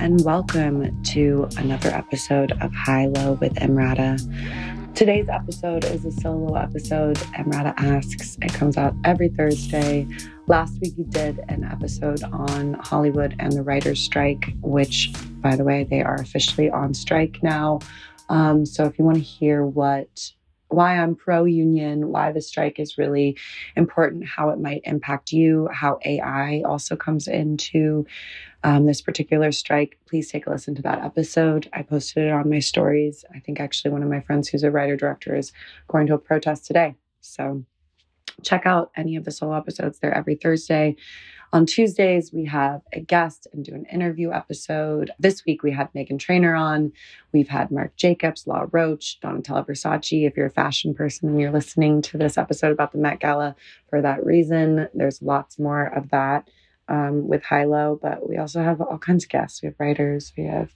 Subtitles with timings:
[0.00, 4.16] and welcome to another episode of High Low with Emrata.
[4.94, 7.18] Today's episode is a solo episode.
[7.36, 8.38] Emrata Asks.
[8.40, 10.08] It comes out every Thursday.
[10.46, 15.64] Last week, we did an episode on Hollywood and the writer's strike, which, by the
[15.64, 17.80] way, they are officially on strike now.
[18.30, 20.32] Um, so if you want to hear what
[20.68, 23.36] why I'm pro union, why the strike is really
[23.76, 28.06] important, how it might impact you, how AI also comes into
[28.62, 31.68] um, this particular strike, please take a listen to that episode.
[31.72, 33.24] I posted it on my stories.
[33.34, 35.52] I think actually one of my friends who's a writer director is
[35.88, 36.96] going to a protest today.
[37.20, 37.64] So
[38.42, 39.98] check out any of the solo episodes.
[39.98, 40.96] They're every Thursday.
[41.52, 45.10] On Tuesdays, we have a guest and do an interview episode.
[45.18, 46.92] This week, we had Meghan Trainor on.
[47.32, 50.28] We've had Marc Jacobs, Law Roach, Donatella Versace.
[50.28, 53.56] If you're a fashion person and you're listening to this episode about the Met Gala
[53.88, 56.48] for that reason, there's lots more of that
[56.90, 57.98] um, with High Low.
[58.00, 59.62] But we also have all kinds of guests.
[59.62, 60.74] We have writers, we have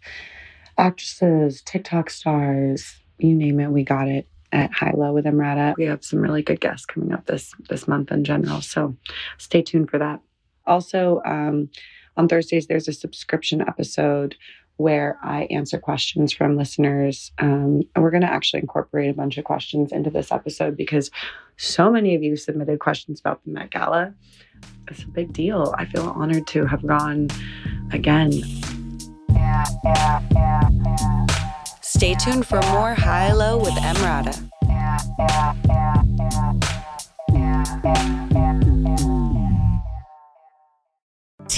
[0.79, 5.77] actresses, TikTok stars, you name it, we got it at High Low with Emrata.
[5.77, 8.61] We have some really good guests coming up this this month in general.
[8.61, 8.97] So
[9.39, 10.21] stay tuned for that.
[10.67, 11.69] Also, um,
[12.17, 14.37] on Thursdays, there's a subscription episode
[14.77, 17.33] where I answer questions from listeners.
[17.39, 21.11] Um, and we're going to actually incorporate a bunch of questions into this episode because
[21.57, 24.15] so many of you submitted questions about the Met Gala.
[24.89, 25.75] It's a big deal.
[25.79, 27.29] I feel honored to have gone
[27.93, 28.33] again.
[31.81, 34.51] Stay tuned for more High Low with Emrata.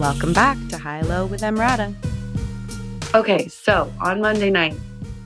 [0.00, 1.94] Welcome back to High Low with Emrata.
[3.14, 4.74] Okay, so on Monday night,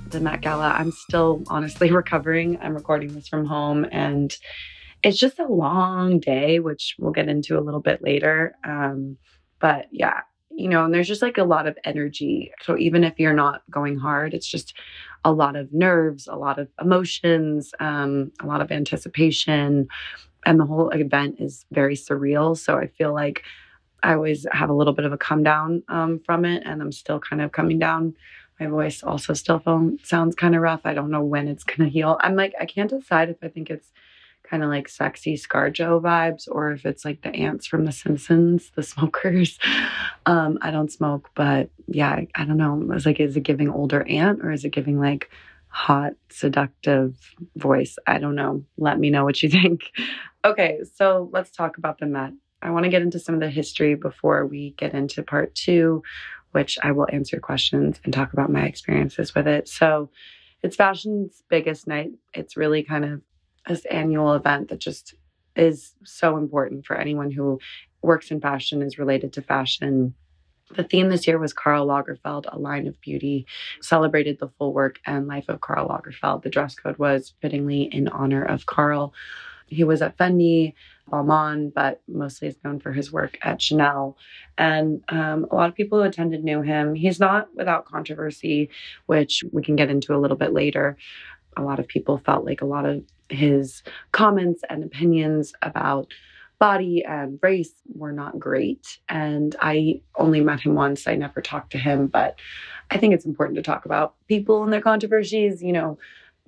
[0.08, 2.58] the Met Gala, I'm still honestly recovering.
[2.60, 4.36] I'm recording this from home and
[5.04, 8.56] it's just a long day, which we'll get into a little bit later.
[8.64, 9.16] Um,
[9.60, 12.50] but yeah, you know, and there's just like a lot of energy.
[12.62, 14.74] So even if you're not going hard, it's just
[15.24, 19.86] a lot of nerves, a lot of emotions, um, a lot of anticipation.
[20.44, 22.58] And the whole event is very surreal.
[22.58, 23.44] So I feel like
[24.04, 26.92] I always have a little bit of a come down um, from it, and I'm
[26.92, 28.14] still kind of coming down.
[28.60, 30.82] My voice also still feel, sounds kind of rough.
[30.84, 32.18] I don't know when it's to heal.
[32.20, 33.90] I'm like, I can't decide if I think it's
[34.44, 38.70] kind of like sexy Scarjo vibes or if it's like the aunts from The Simpsons,
[38.76, 39.58] the smokers.
[40.26, 42.86] Um, I don't smoke, but yeah, I, I don't know.
[42.92, 45.30] It's like, is it giving older aunt or is it giving like
[45.68, 47.16] hot, seductive
[47.56, 47.96] voice?
[48.06, 48.64] I don't know.
[48.76, 49.90] Let me know what you think.
[50.44, 52.34] Okay, so let's talk about the Met.
[52.64, 56.02] I want to get into some of the history before we get into part two,
[56.52, 59.68] which I will answer questions and talk about my experiences with it.
[59.68, 60.10] So,
[60.62, 62.12] it's fashion's biggest night.
[62.32, 63.20] It's really kind of
[63.68, 65.14] this annual event that just
[65.56, 67.60] is so important for anyone who
[68.02, 70.14] works in fashion, is related to fashion.
[70.74, 73.46] The theme this year was Karl Lagerfeld, a line of beauty,
[73.82, 76.42] celebrated the full work and life of Karl Lagerfeld.
[76.42, 79.12] The dress code was fittingly in honor of Karl.
[79.66, 80.74] He was at Fendi,
[81.10, 84.16] Balmain, but mostly is known for his work at Chanel.
[84.56, 86.94] And um, a lot of people who attended knew him.
[86.94, 88.70] He's not without controversy,
[89.06, 90.96] which we can get into a little bit later.
[91.56, 93.82] A lot of people felt like a lot of his
[94.12, 96.12] comments and opinions about
[96.58, 98.98] body and race were not great.
[99.08, 101.06] And I only met him once.
[101.06, 102.38] I never talked to him, but
[102.90, 105.62] I think it's important to talk about people and their controversies.
[105.62, 105.98] You know,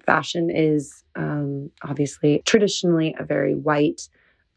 [0.07, 4.09] fashion is um, obviously traditionally a very white,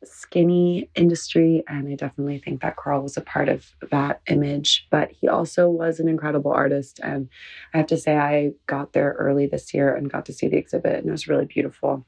[0.03, 1.63] skinny industry.
[1.67, 4.87] And I definitely think that Karl was a part of that image.
[4.89, 6.99] But he also was an incredible artist.
[7.03, 7.27] And
[7.73, 10.57] I have to say, I got there early this year and got to see the
[10.57, 12.05] exhibit, and it was really beautiful.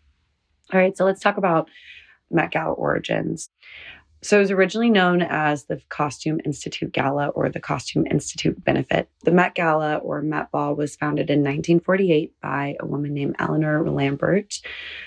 [0.73, 1.69] All right, so let's talk about
[2.29, 3.49] Met Gala origins.
[4.23, 9.09] So it was originally known as the Costume Institute Gala or the Costume Institute Benefit.
[9.23, 13.89] The Met Gala or Met Ball was founded in 1948 by a woman named Eleanor
[13.89, 14.61] Lambert.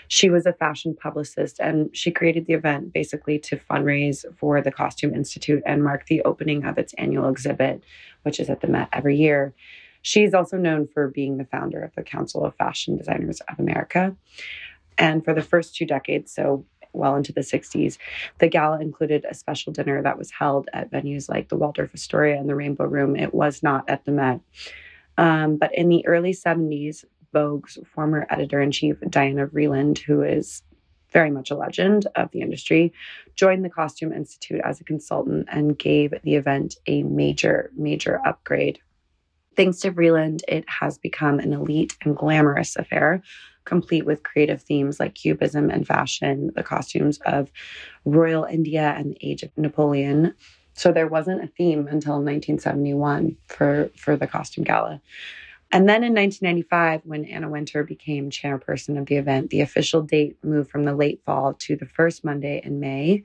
[0.08, 4.72] She was a fashion publicist and she created the event basically to fundraise for the
[4.72, 7.84] Costume Institute and mark the opening of its annual exhibit,
[8.22, 9.55] which is at the Met every year.
[10.02, 14.16] She's also known for being the founder of the Council of Fashion Designers of America.
[14.99, 17.99] And for the first two decades, so well into the 60s.
[18.38, 22.38] The gala included a special dinner that was held at venues like the Waldorf Astoria
[22.38, 23.17] and the Rainbow Room.
[23.17, 24.41] It was not at the Met.
[25.17, 30.62] Um, but in the early 70s, Vogue's former editor in chief, Diana Vreeland, who is
[31.12, 32.93] very much a legend of the industry,
[33.37, 38.81] joined the Costume Institute as a consultant and gave the event a major, major upgrade.
[39.56, 43.23] Thanks to Vreeland, it has become an elite and glamorous affair,
[43.64, 47.50] complete with creative themes like cubism and fashion, the costumes of
[48.05, 50.34] royal India and the age of Napoleon.
[50.75, 55.00] So there wasn't a theme until 1971 for, for the costume gala.
[55.72, 60.37] And then in 1995, when Anna Wintour became chairperson of the event, the official date
[60.43, 63.25] moved from the late fall to the first Monday in May.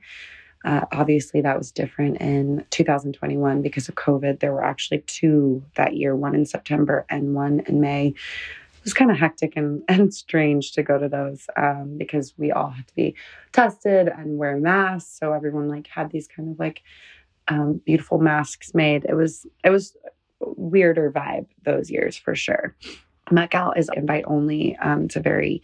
[0.64, 4.40] Uh, obviously, that was different in 2021 because of COVID.
[4.40, 8.14] There were actually two that year, one in September and one in May.
[8.80, 12.50] It was kind of hectic and, and strange to go to those um, because we
[12.50, 13.14] all had to be
[13.52, 15.18] tested and wear masks.
[15.18, 16.82] So everyone like had these kind of like
[17.48, 19.04] um, beautiful masks made.
[19.08, 19.96] It was it was
[20.40, 22.74] weirder vibe those years for sure.
[23.30, 24.76] Met Gala is invite only.
[24.76, 25.62] Um, it's a very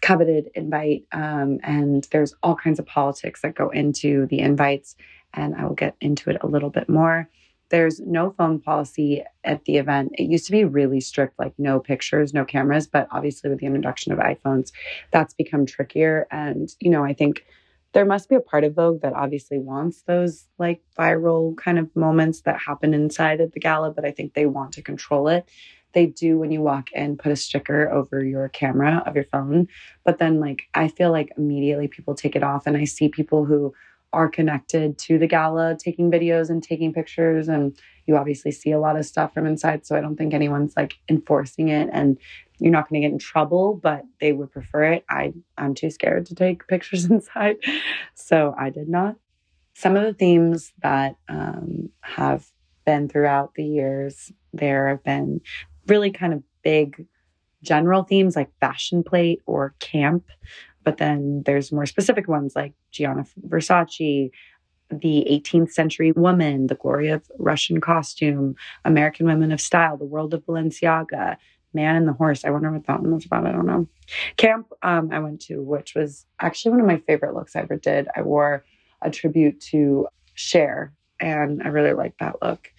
[0.00, 4.96] coveted invite, um, and there's all kinds of politics that go into the invites,
[5.34, 7.28] and I will get into it a little bit more.
[7.70, 10.12] There's no phone policy at the event.
[10.14, 13.66] It used to be really strict, like no pictures, no cameras, but obviously with the
[13.66, 14.72] introduction of iPhones,
[15.10, 16.26] that's become trickier.
[16.30, 17.44] And, you know, I think
[17.92, 21.94] there must be a part of Vogue that obviously wants those like viral kind of
[21.96, 25.48] moments that happen inside of the gala, but I think they want to control it.
[25.94, 29.68] They do when you walk in, put a sticker over your camera of your phone.
[30.04, 33.46] But then, like, I feel like immediately people take it off, and I see people
[33.46, 33.72] who
[34.12, 37.48] are connected to the gala taking videos and taking pictures.
[37.48, 39.86] And you obviously see a lot of stuff from inside.
[39.86, 41.88] So I don't think anyone's like enforcing it.
[41.92, 42.18] And
[42.58, 45.04] you're not going to get in trouble, but they would prefer it.
[45.08, 47.56] I, I'm too scared to take pictures inside.
[48.14, 49.16] So I did not.
[49.74, 52.46] Some of the themes that um, have
[52.84, 55.40] been throughout the years, there have been
[55.86, 57.06] really kind of big
[57.62, 60.24] general themes like fashion plate or camp.
[60.88, 64.30] But then there's more specific ones like Gianni Versace,
[64.90, 68.56] the 18th century woman, the glory of Russian costume,
[68.86, 71.36] American women of style, the world of Balenciaga,
[71.74, 72.42] Man and the Horse.
[72.42, 73.46] I wonder what that one was about.
[73.46, 73.86] I don't know.
[74.38, 77.76] Camp um, I went to, which was actually one of my favorite looks I ever
[77.76, 78.08] did.
[78.16, 78.64] I wore
[79.02, 82.72] a tribute to Cher, and I really liked that look.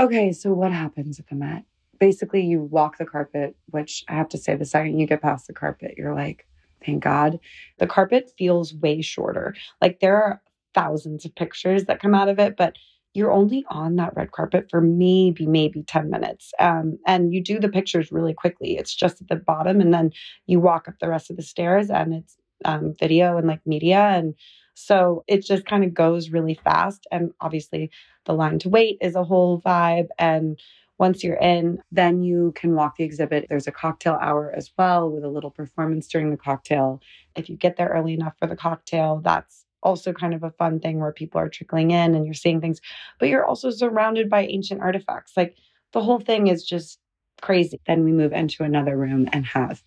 [0.00, 1.62] Okay, so what happens at the Met?
[2.00, 5.46] Basically, you walk the carpet, which I have to say, the second you get past
[5.46, 6.44] the carpet, you're like,
[6.84, 7.38] thank God.
[7.78, 9.54] The carpet feels way shorter.
[9.80, 10.42] Like there are
[10.74, 12.74] thousands of pictures that come out of it, but
[13.14, 17.58] you're only on that red carpet for maybe maybe 10 minutes um, and you do
[17.58, 20.10] the pictures really quickly it's just at the bottom and then
[20.46, 24.00] you walk up the rest of the stairs and it's um, video and like media
[24.00, 24.34] and
[24.74, 27.90] so it just kind of goes really fast and obviously
[28.26, 30.58] the line to wait is a whole vibe and
[30.98, 35.10] once you're in then you can walk the exhibit there's a cocktail hour as well
[35.10, 37.00] with a little performance during the cocktail
[37.36, 40.80] if you get there early enough for the cocktail that's also kind of a fun
[40.80, 42.80] thing where people are trickling in and you're seeing things,
[43.20, 45.36] but you're also surrounded by ancient artifacts.
[45.36, 45.56] Like
[45.92, 46.98] the whole thing is just
[47.40, 47.80] crazy.
[47.86, 49.82] Then we move into another room and have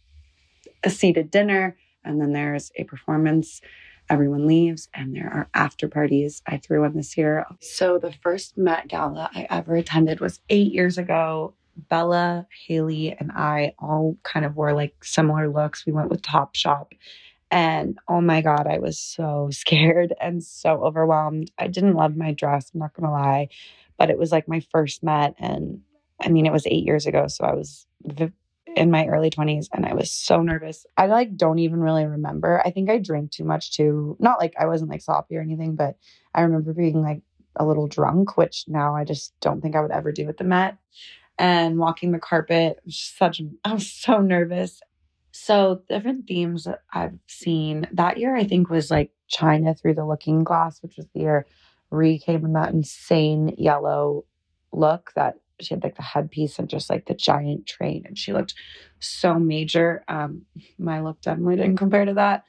[0.83, 3.59] a seated dinner, and then there's a performance.
[4.09, 6.41] Everyone leaves, and there are after parties.
[6.47, 7.45] I threw one this year.
[7.59, 11.53] So, the first Met Gala I ever attended was eight years ago.
[11.89, 15.85] Bella, Haley, and I all kind of wore like similar looks.
[15.85, 16.87] We went with Topshop
[17.49, 21.51] and oh my God, I was so scared and so overwhelmed.
[21.57, 23.49] I didn't love my dress, I'm not to lie,
[23.97, 25.35] but it was like my first Met.
[25.39, 25.81] And
[26.21, 27.27] I mean, it was eight years ago.
[27.27, 27.85] So I was
[28.77, 30.85] in my early 20s and I was so nervous.
[30.95, 32.61] I like don't even really remember.
[32.63, 34.15] I think I drank too much too.
[34.19, 35.97] Not like I wasn't like sloppy or anything, but
[36.33, 37.21] I remember being like
[37.55, 40.43] a little drunk, which now I just don't think I would ever do at the
[40.43, 40.77] Met.
[41.39, 44.81] And walking the carpet, such I was so nervous.
[45.31, 50.05] So, different themes that I've seen that year, I think, was like China through the
[50.05, 51.45] looking glass, which was the year
[51.91, 54.25] Ree came in that insane yellow
[54.71, 58.33] look that she had like the headpiece and just like the giant train, and she
[58.33, 58.53] looked
[58.99, 60.03] so major.
[60.07, 60.43] Um,
[60.77, 62.45] my look definitely didn't compare to that.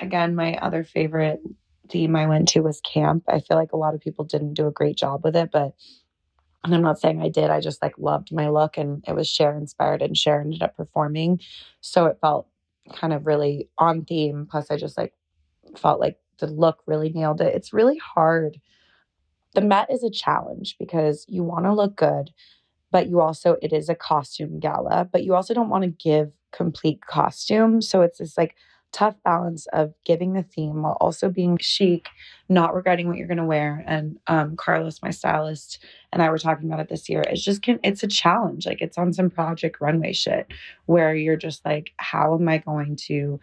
[0.00, 1.40] Again, my other favorite
[1.88, 3.24] theme I went to was camp.
[3.28, 5.74] I feel like a lot of people didn't do a great job with it, but
[6.64, 7.50] and I'm not saying I did.
[7.50, 10.76] I just like loved my look and it was Cher inspired and Cher ended up
[10.76, 11.40] performing.
[11.80, 12.46] So it felt
[12.94, 14.46] kind of really on theme.
[14.48, 15.12] Plus I just like
[15.76, 17.54] felt like the look really nailed it.
[17.54, 18.60] It's really hard.
[19.54, 22.30] The Met is a challenge because you want to look good,
[22.90, 26.32] but you also it is a costume gala, but you also don't want to give
[26.52, 27.80] complete costume.
[27.82, 28.54] So it's this like
[28.92, 32.08] tough balance of giving the theme while also being chic,
[32.48, 33.82] not regretting what you're going to wear.
[33.86, 35.82] And um, Carlos, my stylist,
[36.12, 37.22] and I were talking about it this year.
[37.26, 38.66] It's just can it's a challenge.
[38.66, 40.46] Like it's on some project runway shit
[40.86, 43.40] where you're just like, how am I going to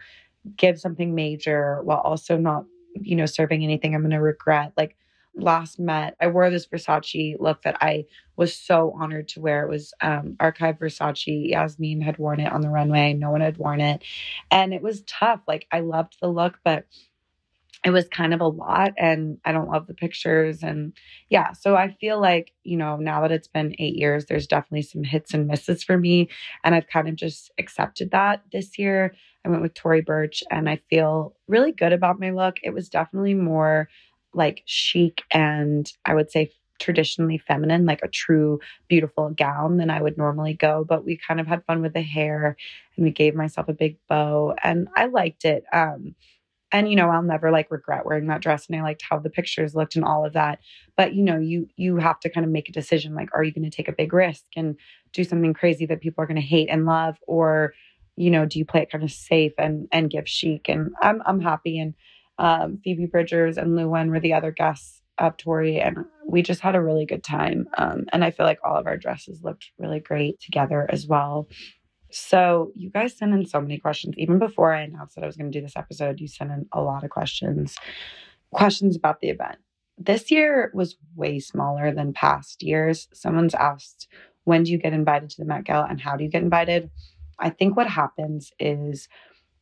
[0.56, 2.64] give something major while also not,
[2.94, 4.72] you know, serving anything I'm going to regret?
[4.76, 4.96] Like
[5.34, 8.04] last met, I wore this Versace look that I
[8.36, 9.64] was so honored to wear.
[9.64, 11.50] It was um, Archive Versace.
[11.50, 13.12] Yasmin had worn it on the runway.
[13.12, 14.02] No one had worn it.
[14.50, 15.40] And it was tough.
[15.46, 16.86] Like, I loved the look, but
[17.84, 20.62] it was kind of a lot and I don't love the pictures.
[20.62, 20.92] And
[21.30, 24.82] yeah, so I feel like, you know, now that it's been eight years, there's definitely
[24.82, 26.28] some hits and misses for me.
[26.62, 29.14] And I've kind of just accepted that this year.
[29.46, 32.58] I went with Tory Burch and I feel really good about my look.
[32.62, 33.88] It was definitely more
[34.34, 38.58] like chic and I would say traditionally feminine, like a true
[38.88, 40.84] beautiful gown than I would normally go.
[40.88, 42.56] But we kind of had fun with the hair
[42.96, 45.64] and we gave myself a big bow and I liked it.
[45.72, 46.14] Um,
[46.72, 49.30] and you know, I'll never like regret wearing that dress and I liked how the
[49.30, 50.60] pictures looked and all of that.
[50.96, 53.52] But you know, you you have to kind of make a decision like are you
[53.52, 54.76] going to take a big risk and
[55.12, 57.74] do something crazy that people are going to hate and love or
[58.16, 61.22] you know, do you play it kind of safe and and give chic and I'm
[61.26, 61.94] I'm happy and
[62.40, 66.74] um, Phoebe Bridgers and Luan were the other guests of Tory, and we just had
[66.74, 67.68] a really good time.
[67.76, 71.46] Um, and I feel like all of our dresses looked really great together as well.
[72.10, 74.14] So you guys sent in so many questions.
[74.16, 76.66] Even before I announced that I was going to do this episode, you sent in
[76.72, 77.76] a lot of questions.
[78.52, 79.58] Questions about the event.
[79.98, 83.06] This year was way smaller than past years.
[83.12, 84.08] Someone's asked,
[84.44, 86.90] when do you get invited to the Met Gala and how do you get invited?
[87.38, 89.08] I think what happens is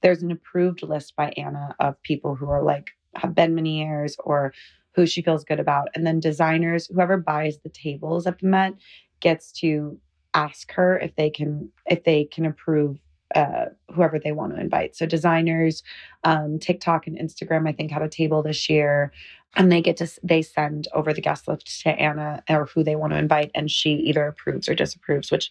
[0.02, 4.17] there's an approved list by Anna of people who are like have been many years
[4.21, 4.52] or
[4.95, 5.88] who she feels good about.
[5.95, 8.75] And then designers, whoever buys the tables at the Met
[9.21, 9.99] gets to
[10.35, 12.99] ask her if they can if they can approve
[13.35, 14.97] uh, whoever they want to invite.
[14.97, 15.83] So designers,
[16.25, 19.12] um, TikTok and Instagram, I think had a table this year,
[19.55, 22.97] and they get to they send over the guest list to Anna or who they
[22.97, 25.50] want to invite, and she either approves or disapproves, which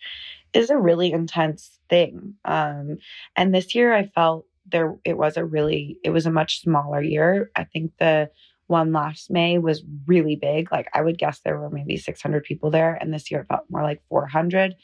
[0.53, 2.35] is a really intense thing.
[2.45, 2.97] Um,
[3.35, 7.01] and this year, I felt there it was a really it was a much smaller
[7.01, 7.51] year.
[7.55, 8.29] I think the
[8.67, 10.71] one last May was really big.
[10.71, 13.63] Like I would guess there were maybe 600 people there, and this year it felt
[13.69, 14.75] more like 400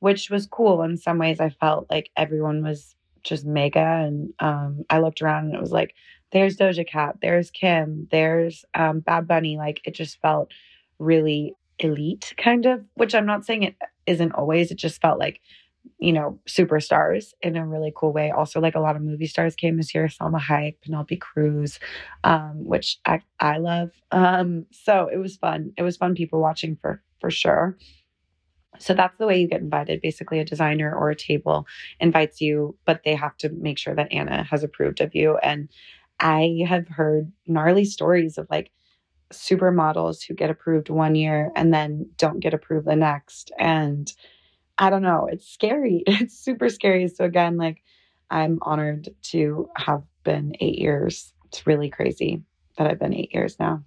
[0.00, 1.40] which was cool in some ways.
[1.40, 3.80] I felt like everyone was just mega.
[3.80, 5.94] And um, I looked around and it was like,
[6.30, 9.56] there's Doja Cat, there's Kim, there's um, Bad Bunny.
[9.56, 10.50] Like it just felt
[10.98, 13.76] really elite, kind of, which I'm not saying it
[14.08, 14.70] isn't always.
[14.70, 15.40] It just felt like,
[15.98, 18.30] you know, superstars in a really cool way.
[18.30, 21.78] Also, like a lot of movie stars came this year Salma Hayek, Penelope Cruz,
[22.24, 23.90] um, which I, I love.
[24.10, 25.72] Um, so it was fun.
[25.76, 27.76] It was fun people watching for for sure.
[28.78, 30.00] So that's the way you get invited.
[30.00, 31.66] Basically, a designer or a table
[32.00, 35.36] invites you, but they have to make sure that Anna has approved of you.
[35.38, 35.68] And
[36.20, 38.70] I have heard gnarly stories of like
[39.32, 43.52] supermodels who get approved one year and then don't get approved the next.
[43.58, 44.12] And
[44.78, 46.02] I don't know, it's scary.
[46.06, 47.08] It's super scary.
[47.08, 47.82] So, again, like
[48.30, 51.32] I'm honored to have been eight years.
[51.46, 52.42] It's really crazy
[52.76, 53.82] that I've been eight years now.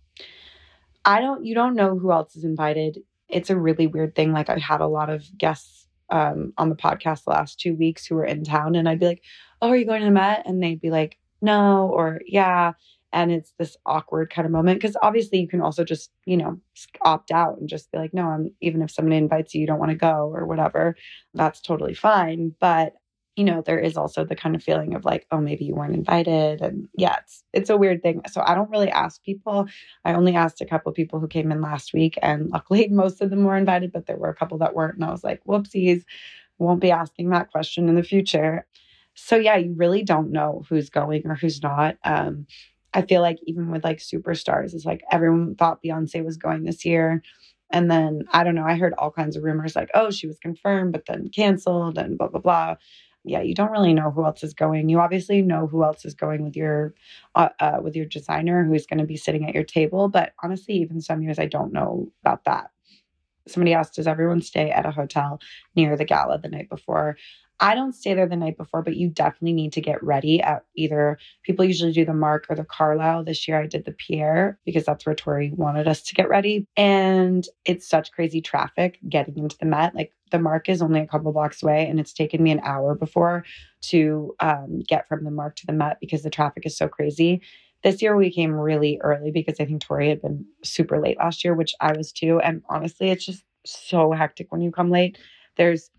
[1.03, 2.99] I don't, you don't know who else is invited
[3.31, 4.33] it's a really weird thing.
[4.33, 8.05] Like I had a lot of guests um, on the podcast the last two weeks
[8.05, 9.23] who were in town, and I'd be like,
[9.61, 12.73] "Oh, are you going to the Met?" And they'd be like, "No," or "Yeah."
[13.13, 16.59] And it's this awkward kind of moment because obviously you can also just, you know,
[17.01, 19.79] opt out and just be like, no, I'm even if somebody invites you, you don't
[19.79, 20.95] want to go or whatever.
[21.33, 22.55] That's totally fine.
[22.59, 22.93] But
[23.37, 25.95] you know, there is also the kind of feeling of like, oh, maybe you weren't
[25.95, 26.61] invited.
[26.61, 28.21] And yeah, it's it's a weird thing.
[28.29, 29.67] So I don't really ask people.
[30.03, 33.29] I only asked a couple people who came in last week, and luckily most of
[33.29, 34.95] them were invited, but there were a couple that weren't.
[34.95, 36.03] And I was like, whoopsies,
[36.57, 38.65] won't be asking that question in the future.
[39.15, 41.97] So yeah, you really don't know who's going or who's not.
[42.03, 42.47] Um,
[42.93, 46.85] I feel like even with like superstars, it's like everyone thought Beyonce was going this
[46.85, 47.23] year.
[47.71, 50.37] And then I don't know, I heard all kinds of rumors like, oh, she was
[50.39, 52.75] confirmed, but then canceled and blah, blah, blah
[53.23, 54.89] yeah, you don't really know who else is going.
[54.89, 56.93] You obviously know who else is going with your
[57.35, 60.09] uh, uh, with your designer who's going to be sitting at your table.
[60.09, 62.71] But honestly, even some years I don't know about that.
[63.47, 65.39] Somebody asked, does everyone stay at a hotel
[65.75, 67.17] near the gala the night before?
[67.63, 70.65] I don't stay there the night before, but you definitely need to get ready at
[70.75, 73.23] either people usually do the Mark or the Carlyle.
[73.23, 76.65] This year I did the Pierre because that's where Tory wanted us to get ready.
[76.75, 79.93] And it's such crazy traffic getting into the Met.
[79.93, 82.95] Like the Mark is only a couple blocks away, and it's taken me an hour
[82.95, 83.45] before
[83.81, 87.41] to um, get from the Mark to the Met because the traffic is so crazy.
[87.83, 91.43] This year we came really early because I think Tory had been super late last
[91.43, 92.39] year, which I was too.
[92.39, 95.19] And honestly, it's just so hectic when you come late.
[95.57, 95.91] There's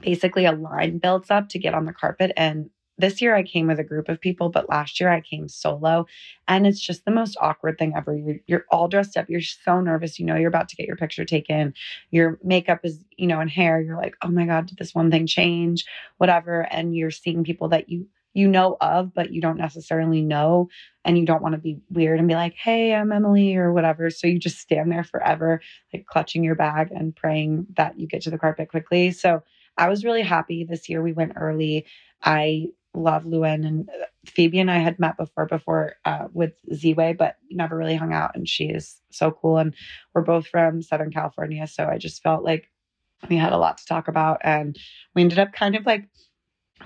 [0.00, 3.66] basically a line builds up to get on the carpet and this year I came
[3.66, 6.06] with a group of people, but last year I came solo.
[6.46, 8.14] And it's just the most awkward thing ever.
[8.16, 9.28] You're, you're all dressed up.
[9.28, 10.18] You're so nervous.
[10.18, 11.74] You know, you're about to get your picture taken.
[12.10, 13.80] Your makeup is, you know, and hair.
[13.80, 15.84] You're like, oh my God, did this one thing change?
[16.18, 16.62] Whatever.
[16.70, 20.68] And you're seeing people that you, you know of, but you don't necessarily know.
[21.04, 24.10] And you don't want to be weird and be like, hey, I'm Emily or whatever.
[24.10, 25.60] So you just stand there forever,
[25.92, 29.10] like clutching your bag and praying that you get to the carpet quickly.
[29.10, 29.42] So
[29.76, 31.02] I was really happy this year.
[31.02, 31.86] We went early.
[32.22, 37.14] I love Luann and uh, Phoebe and I had met before before uh, with Z-Way,
[37.14, 38.32] but never really hung out.
[38.34, 39.58] And she is so cool.
[39.58, 39.74] And
[40.14, 42.68] we're both from Southern California, so I just felt like
[43.30, 44.76] we had a lot to talk about, and
[45.14, 46.08] we ended up kind of like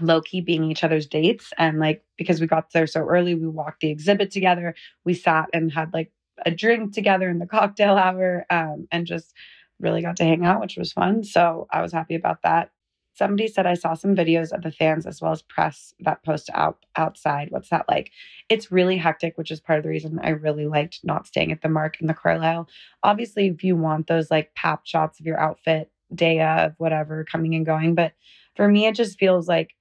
[0.01, 1.53] low key being each other's dates.
[1.59, 4.75] And like because we got there so early, we walked the exhibit together.
[5.05, 6.13] We sat and had like
[6.45, 9.33] a drink together in the cocktail hour, um, and just
[9.81, 11.25] really got to hang out, which was fun.
[11.25, 12.71] So I was happy about that
[13.17, 16.51] somebody said I saw some videos of the fans as well as press that post
[16.53, 17.49] out outside.
[17.51, 18.13] What's that like?
[18.49, 21.63] It's really hectic, which is part of the reason I really liked not staying at
[21.63, 22.69] the Mark in the Carlyle.
[23.03, 27.55] Obviously, if you want those like pap shots of your outfit, day of whatever, coming
[27.55, 28.13] and going, but
[28.55, 29.75] for me, it just feels like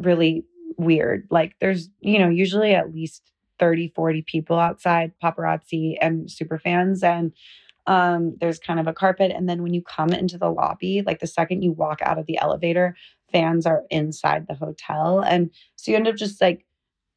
[0.00, 0.44] really
[0.78, 1.26] weird.
[1.30, 7.02] Like there's, you know, usually at least 30, 40 people outside, paparazzi and super fans.
[7.02, 7.32] And
[7.88, 9.32] um, there's kind of a carpet.
[9.34, 12.26] And then when you come into the lobby, like the second you walk out of
[12.26, 12.94] the elevator,
[13.32, 15.20] fans are inside the hotel.
[15.20, 16.66] And so you end up just like,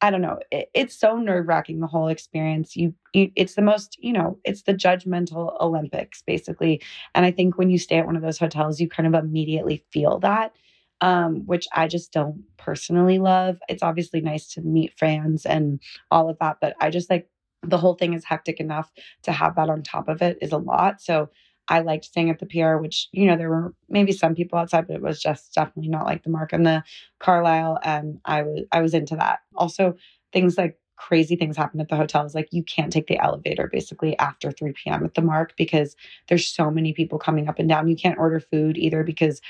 [0.00, 0.38] I don't know.
[0.50, 2.74] It, it's so nerve wracking the whole experience.
[2.74, 6.80] You, you, it's the most, you know, it's the judgmental Olympics basically.
[7.14, 9.84] And I think when you stay at one of those hotels, you kind of immediately
[9.92, 10.56] feel that,
[11.02, 13.58] um, which I just don't personally love.
[13.68, 17.28] It's obviously nice to meet fans and all of that, but I just like
[17.62, 18.90] the whole thing is hectic enough
[19.22, 21.00] to have that on top of it is a lot.
[21.00, 21.30] So
[21.68, 24.88] I liked staying at the Pierre, which, you know, there were maybe some people outside,
[24.88, 26.82] but it was just definitely not like the Mark and the
[27.20, 27.78] Carlyle.
[27.84, 29.40] And I was I was into that.
[29.54, 29.94] Also,
[30.32, 32.34] things like crazy things happen at the hotels.
[32.34, 35.04] Like you can't take the elevator basically after 3 p.m.
[35.04, 35.96] at the Mark because
[36.28, 37.88] there's so many people coming up and down.
[37.88, 39.40] You can't order food either because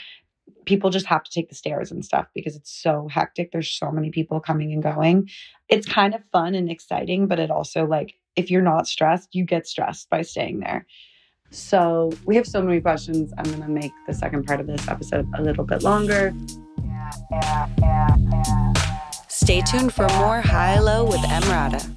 [0.64, 3.52] people just have to take the stairs and stuff because it's so hectic.
[3.52, 5.28] There's so many people coming and going.
[5.68, 9.44] It's kind of fun and exciting, but it also like if you're not stressed, you
[9.44, 10.86] get stressed by staying there.
[11.50, 13.32] So we have so many questions.
[13.36, 16.32] I'm gonna make the second part of this episode a little bit longer.
[19.28, 21.96] Stay tuned for more High Low with Emrata.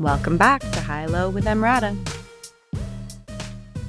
[0.00, 1.96] Welcome back to High Low with Emrata.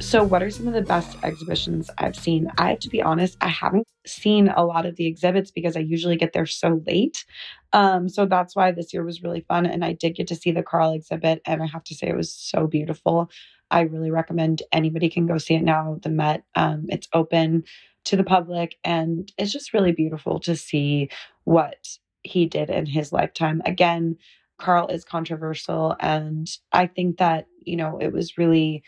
[0.01, 2.51] So, what are some of the best exhibitions I've seen?
[2.57, 5.81] I have to be honest, I haven't seen a lot of the exhibits because I
[5.81, 7.25] usually get there so late.
[7.73, 9.67] Um, so that's why this year was really fun.
[9.67, 12.17] And I did get to see the Karl exhibit, and I have to say it
[12.17, 13.29] was so beautiful.
[13.69, 15.99] I really recommend anybody can go see it now.
[16.01, 17.65] The Met, um, it's open
[18.05, 21.09] to the public, and it's just really beautiful to see
[21.43, 21.87] what
[22.23, 23.61] he did in his lifetime.
[23.63, 24.17] Again,
[24.59, 25.95] Karl is controversial.
[25.99, 28.83] And I think that, you know, it was really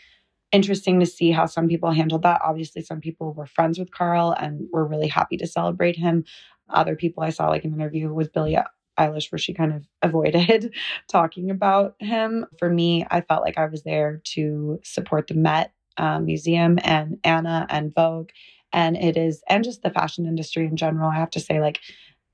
[0.52, 2.42] interesting to see how some people handled that.
[2.44, 6.24] Obviously, some people were friends with Karl and were really happy to celebrate him.
[6.68, 8.58] Other people I saw, like an interview with Billie
[8.98, 10.74] Eilish where she kind of avoided
[11.08, 12.46] talking about him.
[12.58, 17.18] For me, I felt like I was there to support the Met uh, Museum and
[17.24, 18.30] Anna and Vogue.
[18.74, 21.10] And it is, and just the fashion industry in general.
[21.10, 21.80] I have to say, like,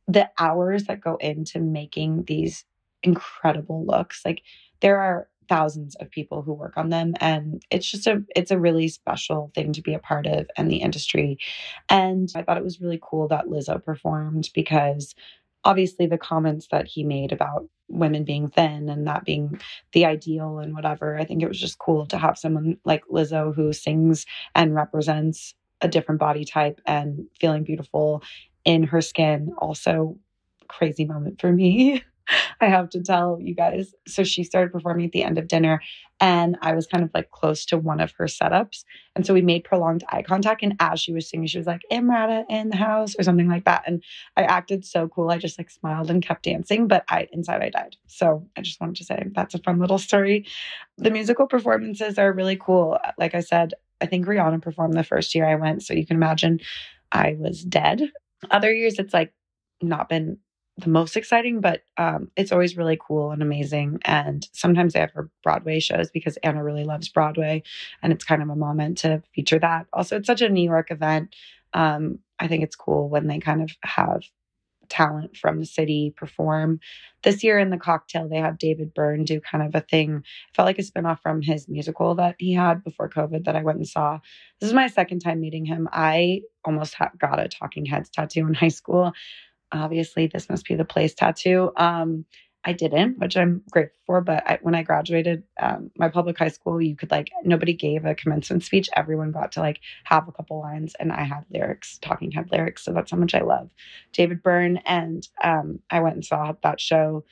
[0.07, 2.65] the hours that go into making these
[3.03, 4.43] incredible looks, like,
[4.81, 8.59] there are thousands of people who work on them and it's just a it's a
[8.59, 11.39] really special thing to be a part of in the industry
[11.89, 15.15] and i thought it was really cool that lizzo performed because
[15.65, 19.59] obviously the comments that he made about women being thin and that being
[19.93, 23.55] the ideal and whatever i think it was just cool to have someone like lizzo
[23.55, 28.23] who sings and represents a different body type and feeling beautiful
[28.65, 30.17] in her skin also
[30.69, 32.03] crazy moment for me
[32.61, 33.95] I have to tell you guys.
[34.07, 35.81] So she started performing at the end of dinner,
[36.21, 38.85] and I was kind of like close to one of her setups.
[39.15, 40.63] And so we made prolonged eye contact.
[40.63, 43.65] And as she was singing, she was like, Emrata in the house, or something like
[43.65, 43.85] that.
[43.87, 44.03] And
[44.37, 45.31] I acted so cool.
[45.31, 47.97] I just like smiled and kept dancing, but I inside I died.
[48.07, 50.47] So I just wanted to say that's a fun little story.
[50.97, 52.99] The musical performances are really cool.
[53.19, 55.83] Like I said, I think Rihanna performed the first year I went.
[55.83, 56.61] So you can imagine
[57.11, 58.03] I was dead.
[58.51, 59.33] Other years, it's like
[59.83, 60.39] not been
[60.79, 63.99] the most exciting, but um, it's always really cool and amazing.
[64.05, 67.63] And sometimes they have her Broadway shows because Anna really loves Broadway,
[68.03, 69.87] and it's kind of a moment to feature that.
[69.93, 71.35] Also, it's such a New York event.
[71.75, 74.23] Um, I think it's cool when they kind of have
[74.89, 76.81] talent from the city perform.
[77.23, 80.17] This year in the cocktail, they have David Byrne do kind of a thing.
[80.17, 83.63] It felt like a spinoff from his musical that he had before COVID that I
[83.63, 84.21] went and saw.
[84.61, 85.89] This is my second time meeting him.
[85.93, 89.13] I almost ha- got a Talking Heads tattoo in high school
[89.73, 91.73] obviously this must be the place tattoo.
[91.77, 92.25] Um,
[92.65, 94.21] I didn't, which I'm grateful for.
[94.21, 98.05] But I, when I graduated um, my public high school, you could like nobody gave
[98.05, 98.91] a commencement speech.
[98.97, 102.85] Everyone got to like have a couple lines, and I had lyrics, talking head lyrics.
[102.85, 103.71] So that's how much I love
[104.13, 104.79] David Byrne.
[104.79, 107.25] And um, I went and saw that show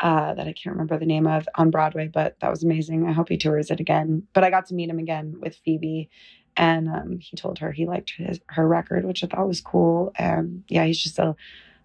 [0.00, 3.06] uh, that I can't remember the name of on Broadway, but that was amazing.
[3.06, 4.24] I hope he tours it again.
[4.34, 6.10] But I got to meet him again with Phoebe,
[6.56, 10.12] and um, he told her he liked his, her record, which I thought was cool.
[10.18, 11.34] And yeah, he's just a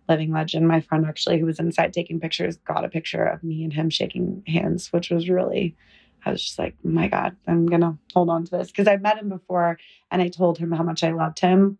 [0.07, 0.67] living legend.
[0.67, 3.89] My friend actually, who was inside taking pictures, got a picture of me and him
[3.89, 5.75] shaking hands, which was really,
[6.25, 8.67] I was just like, my God, I'm going to hold on to this.
[8.67, 9.77] Because I met him before
[10.11, 11.77] and I told him how much I loved him,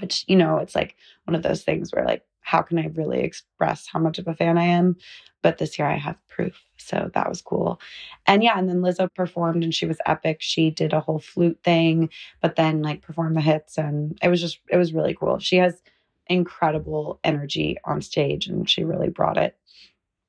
[0.00, 3.20] which, you know, it's like one of those things where, like, how can I really
[3.20, 4.96] express how much of a fan I am?
[5.42, 6.58] But this year I have proof.
[6.78, 7.80] So that was cool.
[8.26, 10.38] And yeah, and then Lizzo performed and she was epic.
[10.40, 12.08] She did a whole flute thing,
[12.40, 13.76] but then like performed the hits.
[13.76, 15.38] And it was just, it was really cool.
[15.38, 15.82] She has,
[16.28, 19.56] incredible energy on stage and she really brought it.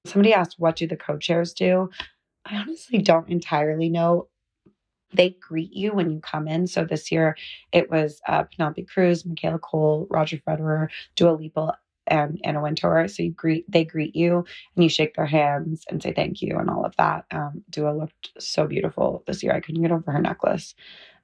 [0.06, 1.90] Somebody asked, What do the co chairs do?
[2.46, 4.30] I honestly don't entirely know.
[5.14, 6.68] They greet you when you come in.
[6.68, 7.38] So this year
[7.72, 13.08] it was uh, Penelope Cruz, Michaela Coel, Roger Federer, Dua Lipa, and Anna Wintour.
[13.08, 16.58] So you greet, they greet you and you shake their hands and say thank you
[16.58, 17.26] and all of that.
[17.32, 19.54] Um, Dua looked so beautiful this year.
[19.54, 20.76] I couldn't get over her necklace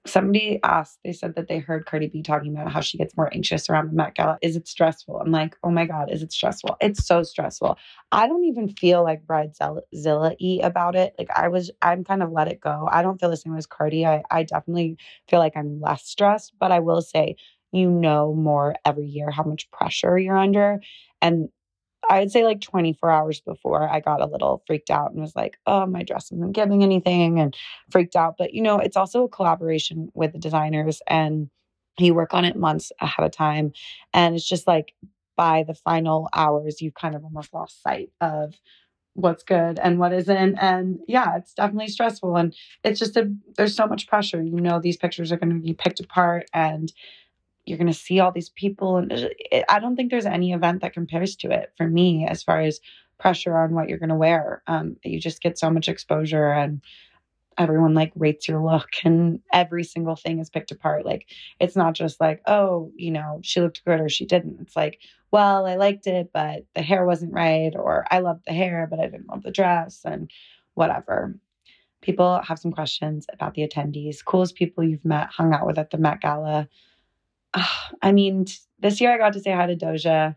[0.07, 3.33] somebody asked, they said that they heard Cardi B talking about how she gets more
[3.33, 4.39] anxious around the Met Gala.
[4.41, 5.19] Is it stressful?
[5.19, 6.77] I'm like, oh my God, is it stressful?
[6.81, 7.77] It's so stressful.
[8.11, 11.15] I don't even feel like bridezilla y about it.
[11.19, 12.87] Like I was, I'm kind of let it go.
[12.91, 14.05] I don't feel the same as Cardi.
[14.05, 14.97] I, I definitely
[15.29, 17.35] feel like I'm less stressed, but I will say,
[17.71, 20.79] you know more every year how much pressure you're under.
[21.21, 21.49] And
[22.09, 25.57] I'd say like 24 hours before I got a little freaked out and was like,
[25.65, 27.55] oh, my dress isn't giving anything and
[27.89, 28.35] freaked out.
[28.37, 31.49] But, you know, it's also a collaboration with the designers and
[31.97, 33.71] you work on it months ahead of time.
[34.13, 34.93] And it's just like
[35.35, 38.55] by the final hours, you've kind of almost lost sight of
[39.13, 40.57] what's good and what isn't.
[40.57, 42.35] And yeah, it's definitely stressful.
[42.35, 44.41] And it's just a, there's so much pressure.
[44.41, 46.91] You know, these pictures are going to be picked apart and
[47.65, 50.81] you're going to see all these people and it, i don't think there's any event
[50.81, 52.79] that compares to it for me as far as
[53.17, 54.61] pressure on what you're going to wear.
[54.67, 56.81] Um, you just get so much exposure and
[57.57, 61.05] everyone like rates your look and every single thing is picked apart.
[61.05, 61.27] Like
[61.59, 64.59] it's not just like oh you know she looked good or she didn't.
[64.61, 64.99] It's like
[65.31, 68.99] well i liked it but the hair wasn't right or i loved the hair but
[68.99, 70.29] i didn't love the dress and
[70.73, 71.35] whatever.
[72.01, 74.23] People have some questions about the attendees.
[74.23, 76.67] Coolest people you've met hung out with at the met gala
[78.01, 78.45] I mean,
[78.79, 80.35] this year I got to say hi to Doja.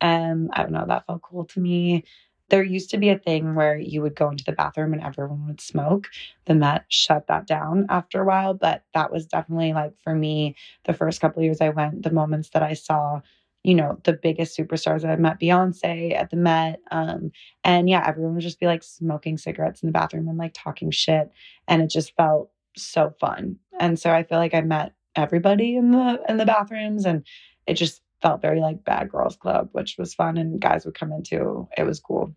[0.00, 2.04] and I don't know, that felt cool to me.
[2.50, 5.46] There used to be a thing where you would go into the bathroom and everyone
[5.46, 6.08] would smoke.
[6.46, 10.56] The Met shut that down after a while, but that was definitely like for me,
[10.84, 13.22] the first couple years I went, the moments that I saw,
[13.64, 16.80] you know, the biggest superstars I met, Beyonce at the Met.
[16.90, 17.32] Um,
[17.64, 20.90] and yeah, everyone would just be like smoking cigarettes in the bathroom and like talking
[20.90, 21.30] shit.
[21.66, 23.56] And it just felt so fun.
[23.80, 27.26] And so I feel like I met everybody in the in the bathrooms and
[27.66, 31.12] it just felt very like bad girls club, which was fun and guys would come
[31.12, 31.68] into.
[31.76, 32.34] It was cool.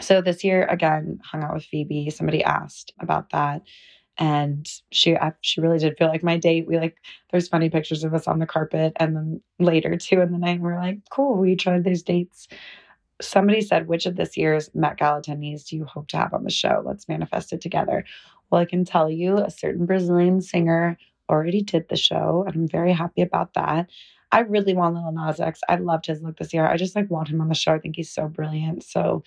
[0.00, 2.10] So this year again, hung out with Phoebe.
[2.10, 3.62] Somebody asked about that.
[4.16, 6.66] And she she really did feel like my date.
[6.66, 6.96] We like
[7.30, 10.60] there's funny pictures of us on the carpet, and then later too in the night
[10.60, 11.36] we're like, cool.
[11.36, 12.46] We tried these dates.
[13.20, 16.44] Somebody said, which of this year's Met Gala attendees do you hope to have on
[16.44, 16.82] the show?
[16.84, 18.04] Let's manifest it together.
[18.50, 20.96] Well, I can tell you a certain Brazilian singer
[21.28, 23.88] already did the show, and I'm very happy about that.
[24.32, 25.60] I really want Lil Nas X.
[25.68, 26.66] I loved his look this year.
[26.66, 27.74] I just like want him on the show.
[27.74, 28.82] I think he's so brilliant.
[28.82, 29.22] So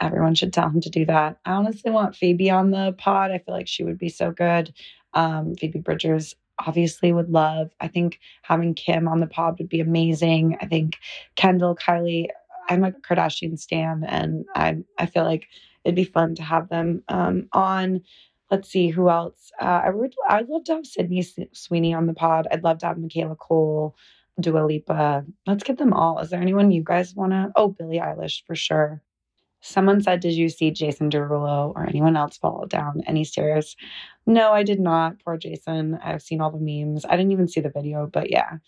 [0.00, 1.38] everyone should tell him to do that.
[1.44, 3.30] I honestly want Phoebe on the pod.
[3.30, 4.72] I feel like she would be so good.
[5.14, 6.34] Um, Phoebe Bridgers
[6.66, 7.70] obviously would love.
[7.80, 10.58] I think having Kim on the pod would be amazing.
[10.60, 10.96] I think
[11.36, 12.28] Kendall, Kylie,
[12.68, 15.46] I'm a Kardashian stan, and I I feel like
[15.84, 18.02] it'd be fun to have them um, on
[18.50, 19.50] let's see who else.
[19.60, 22.48] Uh, I would I'd love to have Sydney Sweeney on the pod.
[22.50, 23.94] I'd love to have Michaela Coel,
[24.40, 25.24] Dua Lipa.
[25.46, 26.18] Let's get them all.
[26.18, 27.52] Is there anyone you guys want to?
[27.56, 29.02] Oh, Billie Eilish for sure.
[29.60, 33.76] Someone said, Did you see Jason Derulo or anyone else fall down any stairs?
[34.26, 35.18] No, I did not.
[35.24, 35.98] Poor Jason.
[36.02, 37.04] I've seen all the memes.
[37.04, 38.58] I didn't even see the video, but yeah.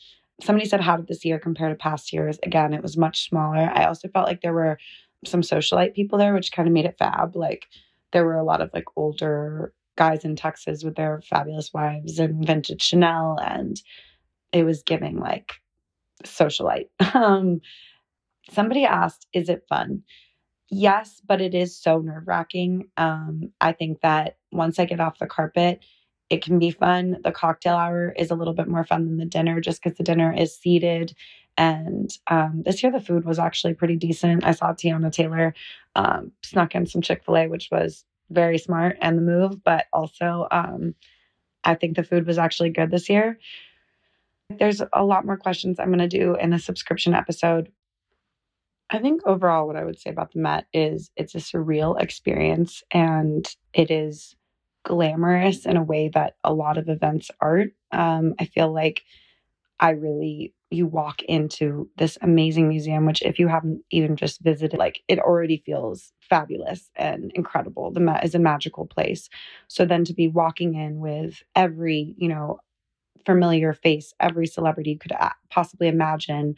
[0.42, 2.38] Somebody said, How did this year compare to past years?
[2.42, 3.70] Again, it was much smaller.
[3.72, 4.78] I also felt like there were
[5.24, 7.36] some socialite people there, which kind of made it fab.
[7.36, 7.66] Like
[8.12, 12.46] there were a lot of like older guys in Texas with their fabulous wives and
[12.46, 13.80] vintage Chanel and
[14.52, 15.52] it was giving like
[16.24, 16.88] socialite.
[17.14, 17.60] Um,
[18.50, 20.02] somebody asked, "Is it fun?"
[20.70, 22.88] Yes, but it is so nerve wracking.
[22.96, 25.84] Um, I think that once I get off the carpet,
[26.30, 27.18] it can be fun.
[27.24, 30.04] The cocktail hour is a little bit more fun than the dinner, just because the
[30.04, 31.14] dinner is seated.
[31.56, 34.44] And um, this year, the food was actually pretty decent.
[34.44, 35.54] I saw Teyana Taylor
[35.94, 39.86] um, snuck in some Chick fil A, which was very smart and the move, but
[39.92, 40.94] also um,
[41.64, 43.38] I think the food was actually good this year.
[44.50, 47.70] There's a lot more questions I'm going to do in the subscription episode.
[48.88, 52.82] I think overall, what I would say about the Met is it's a surreal experience
[52.90, 54.34] and it is
[54.84, 57.72] glamorous in a way that a lot of events aren't.
[57.92, 59.02] Um, I feel like
[59.80, 64.78] I really, you walk into this amazing museum, which if you haven't even just visited,
[64.78, 67.90] like it already feels fabulous and incredible.
[67.90, 69.28] The Met is a magical place.
[69.68, 72.60] So then to be walking in with every, you know,
[73.26, 75.12] familiar face every celebrity you could
[75.50, 76.54] possibly imagine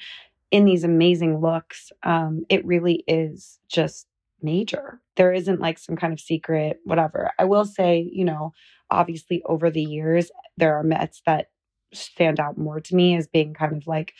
[0.50, 1.92] in these amazing looks.
[2.02, 4.06] Um, it really is just
[4.42, 5.00] major.
[5.16, 7.32] There isn't like some kind of secret, whatever.
[7.38, 8.52] I will say, you know,
[8.90, 11.48] obviously over the years, there are Mets that
[11.92, 14.14] stand out more to me as being kind of like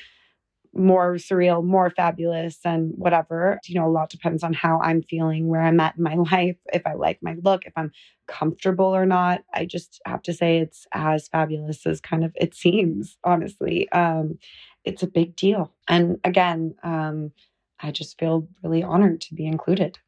[0.74, 3.60] more surreal, more fabulous, and whatever.
[3.66, 6.56] You know, a lot depends on how I'm feeling, where I'm at in my life,
[6.72, 7.92] if I like my look, if I'm
[8.26, 9.42] comfortable or not.
[9.52, 13.90] I just have to say it's as fabulous as kind of it seems, honestly.
[13.92, 14.38] Um,
[14.84, 15.72] it's a big deal.
[15.88, 17.32] And again, um,
[17.80, 19.98] I just feel really honored to be included.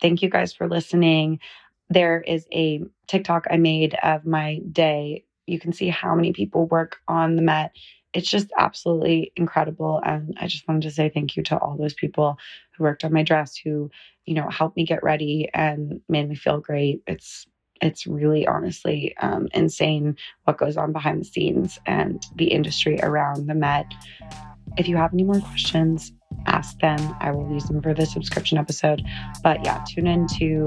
[0.00, 1.40] Thank you guys for listening.
[1.90, 5.24] There is a TikTok I made of my day.
[5.46, 7.72] You can see how many people work on the Met
[8.16, 10.00] it's just absolutely incredible.
[10.02, 12.38] And I just wanted to say thank you to all those people
[12.72, 13.90] who worked on my dress, who,
[14.24, 17.02] you know, helped me get ready and made me feel great.
[17.06, 17.46] It's
[17.82, 23.48] it's really honestly um, insane what goes on behind the scenes and the industry around
[23.48, 23.92] the Met.
[24.78, 26.10] If you have any more questions,
[26.46, 27.14] ask them.
[27.20, 29.02] I will use them for the subscription episode.
[29.42, 30.66] But yeah, tune in to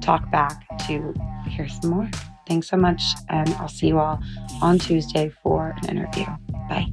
[0.00, 1.12] talk back to
[1.46, 2.10] hear some more.
[2.46, 3.02] Thanks so much.
[3.28, 4.20] And I'll see you all
[4.62, 6.26] on Tuesday for an interview.
[6.68, 6.86] Bye.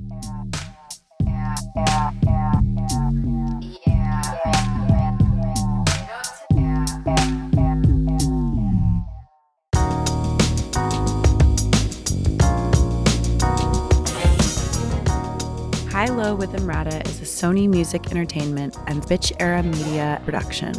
[15.89, 20.73] High Low with Emrata is a Sony Music Entertainment and Bitch Era Media production.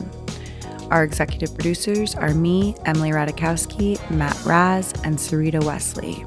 [0.90, 6.24] Our executive producers are me, Emily Ratajkowski, Matt Raz, and Sarita Wesley.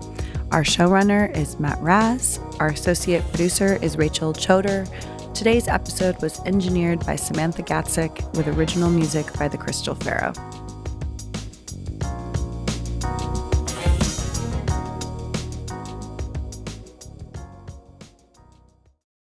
[0.52, 2.40] Our showrunner is Matt Raz.
[2.60, 4.88] Our associate producer is Rachel Choder.
[5.34, 10.34] Today's episode was engineered by Samantha Gatzik with original music by the Crystal Pharaoh.